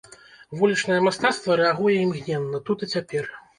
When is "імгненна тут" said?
2.07-2.77